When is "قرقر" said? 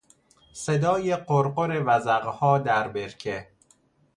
1.15-1.83